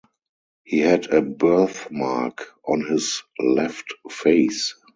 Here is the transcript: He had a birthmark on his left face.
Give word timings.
He 0.63 0.79
had 0.79 1.13
a 1.13 1.21
birthmark 1.21 2.55
on 2.67 2.83
his 2.87 3.21
left 3.39 3.93
face. 4.09 4.73